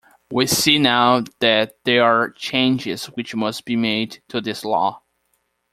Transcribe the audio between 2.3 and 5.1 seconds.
changes which must be made to this law.